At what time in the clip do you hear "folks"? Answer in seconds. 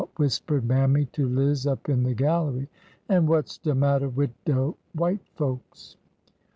5.35-5.95